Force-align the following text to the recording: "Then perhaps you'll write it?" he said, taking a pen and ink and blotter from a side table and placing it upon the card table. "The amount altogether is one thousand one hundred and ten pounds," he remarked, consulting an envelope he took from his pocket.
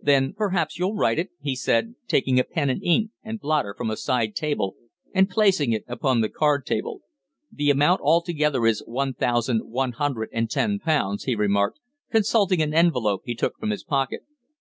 "Then 0.00 0.34
perhaps 0.34 0.78
you'll 0.78 0.94
write 0.94 1.18
it?" 1.18 1.30
he 1.40 1.56
said, 1.56 1.96
taking 2.06 2.38
a 2.38 2.44
pen 2.44 2.70
and 2.70 2.80
ink 2.80 3.10
and 3.24 3.40
blotter 3.40 3.74
from 3.76 3.90
a 3.90 3.96
side 3.96 4.36
table 4.36 4.76
and 5.12 5.28
placing 5.28 5.72
it 5.72 5.82
upon 5.88 6.20
the 6.20 6.28
card 6.28 6.64
table. 6.64 7.00
"The 7.50 7.70
amount 7.70 8.00
altogether 8.00 8.66
is 8.68 8.84
one 8.86 9.14
thousand 9.14 9.68
one 9.68 9.90
hundred 9.90 10.28
and 10.32 10.48
ten 10.48 10.78
pounds," 10.78 11.24
he 11.24 11.34
remarked, 11.34 11.80
consulting 12.12 12.62
an 12.62 12.72
envelope 12.72 13.22
he 13.24 13.34
took 13.34 13.58
from 13.58 13.70
his 13.70 13.82
pocket. 13.82 14.20